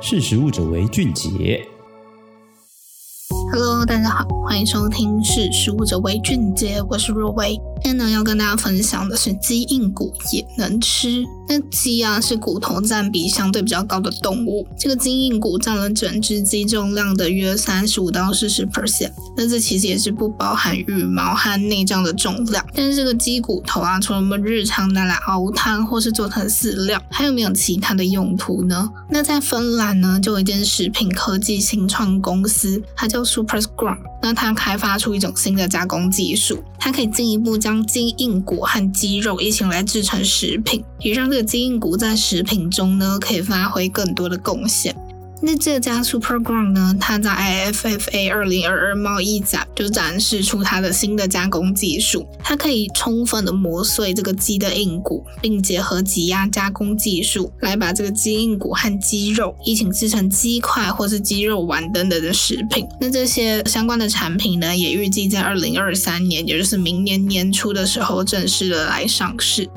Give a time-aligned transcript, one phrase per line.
[0.00, 1.60] 识时务者为俊杰。
[3.52, 7.56] Hello，大家好，欢迎收听《识时务者为俊杰》，我是若薇。
[7.82, 11.24] 今天呢，要跟大家分享的是鸡硬骨也能吃。
[11.48, 19.10] 那鸡啊，是骨头占比相对比较高的动物，这个鸡硬骨占了整只鸡重量的约三十五到四十 percent。
[19.36, 22.64] 那这其实也是不包含羽毛和内脏的重量。
[22.74, 28.88] 但是这个鸡骨头啊，除了我们日常拿来熬汤或是做成饲料，还有没有其他的用途呢？
[29.10, 33.98] 那在芬兰呢，就有一间食品科技新创公司，它叫 SuperSground。
[34.20, 44.94] 那它开发出一种新的加工技术，它可以进一步将鸡硬骨和鸡肉一起来制成食品，也让这鸡硬骨在食品中呢可以发挥更多的贡献。
[45.40, 62.84] 那这家 SuperSground 呢，它在 IFFA 二零二二贸易展就展示出它的新的加工技术，它可以充分的磨碎这个鸡的硬骨，并结合挤压加工技术来把这个鸡硬骨和鸡肉一起制成鸡块或是鸡肉丸等等的食品。
[63.00, 69.70] 那这些相关的产品呢，也预计在二零二三年，也就是明年年初的时候正式的来上市。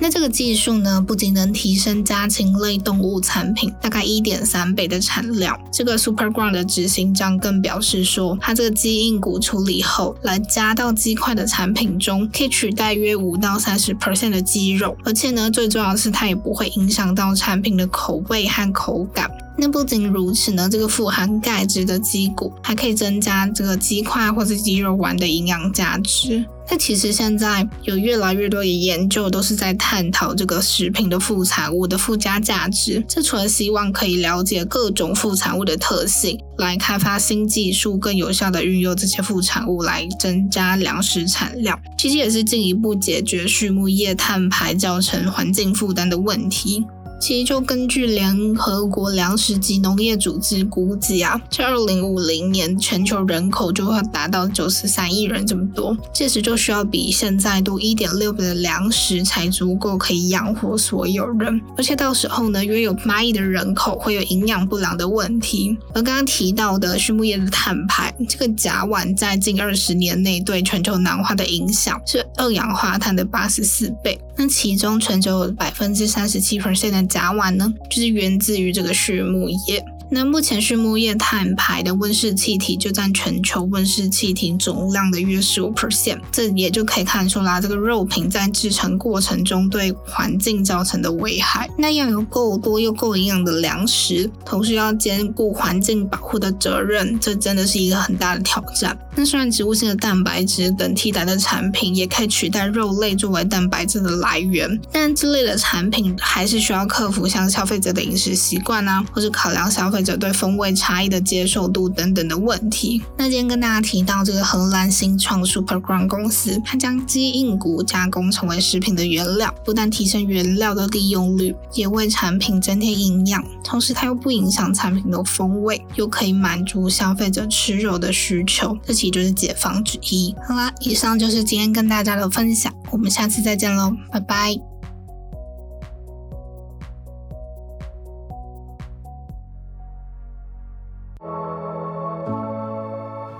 [0.00, 19.28] 那这个技术呢，不仅能提升家禽类动物产品大概一点三倍的产量，这个 SuperGround 的执行长更表示说，它这个鸡硬骨处理后来加到鸡块的产品中，可以取代约五到三十 percent 的鸡肉，而且呢，最重要的是它也不会影响到产品的口味和口感。
[19.60, 26.44] 那不仅如此呢，这个富含钙质的鸡骨还可以增加这个鸡块或是鸡肉丸的营养价值。
[26.70, 33.02] 那其实现在有越来越多的研究都是在探讨这个食品的副产物的附加价值。
[33.08, 46.84] 这除了希望可以了解各种副产物的特性，来开发新技术，更有效地运用这些副产物来增加粮食产量，其实也是进一步解决畜牧业碳排造成环境负担的问题。
[47.20, 61.60] 其实，就根据联合国粮食及农业组织估计啊，在二零五零年，全球人口就会达到九十三亿人这么多，届时就需要比现在多一点六倍的粮食才足够可以养活所有人。
[61.76, 65.76] 而且到时候呢，约有八亿的人口会有营养不良的问题。
[65.94, 74.18] 而刚刚提到的畜牧业的碳排，这个甲烷在近二十年内对全球暖化的影响是二氧化碳的八十四倍。
[74.36, 79.84] 那其中全球有百分之三十七 percent 的甲烷呢，就是源自于这个畜牧业。
[80.10, 91.68] 那目前畜牧业碳排的温室气体就占全球温室气体总量的约十五 percent，这也就可以看出来这个肉品在制成过程中对环境造成的危害。
[91.76, 98.96] 那要有够多又够营养的粮食，同时要兼顾环境保护的责任，这真的是一个很大的挑战。
[99.14, 109.97] 那虽然植物性的蛋白质等替代的产品也可以取代肉类作为蛋白质的来源，但这类的产品还是需要克服像消费者的饮食习惯啊，或者考量消费。
[109.98, 113.02] 或者对风味差异的接受度等等的问题。
[113.16, 130.32] 那今天跟大家提到这个荷兰新创 SuperGround 公司，它将鸡硬骨加工成为食品的原料，不但提升原料的利用率，也为产品增添营养，同时它又不影响产品的风味，又可以满足消费者吃肉的需求，这其实就是解放之一。
[130.46, 134.77] 好啦，以上就是今天跟大家的分享，我们下次再见喽，拜拜。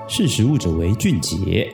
[0.09, 1.71] 识时务者为俊杰。